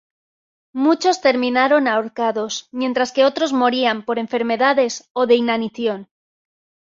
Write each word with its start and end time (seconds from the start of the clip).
Muchos 0.73 1.21
terminaron 1.21 1.87
ahorcados, 1.87 2.67
mientras 2.71 3.11
que 3.11 3.23
otros 3.23 3.53
morían 3.53 4.03
por 4.03 4.17
enfermedades 4.17 5.07
o 5.13 5.27
de 5.27 5.35
inanición. 5.35 6.09